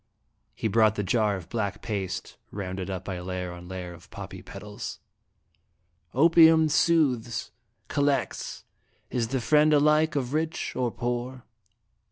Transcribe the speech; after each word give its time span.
He 0.55 0.67
brought 0.67 0.95
the 0.95 1.03
jar 1.03 1.35
of 1.35 1.47
black 1.47 1.83
paste, 1.83 2.35
rounded 2.49 2.89
up 2.89 3.05
by 3.05 3.19
layer 3.19 3.51
on 3.51 3.67
layer 3.67 3.93
of 3.93 4.09
poppy 4.09 4.41
petals." 4.41 4.97
Opium 6.25 6.69
soothes, 6.69 7.51
collects, 7.87 8.63
is 9.11 9.27
the 9.27 9.39
friend 9.39 9.75
alike 9.75 10.15
of 10.15 10.33
rich 10.33 10.75
or 10.75 10.89
poor. 10.89 11.43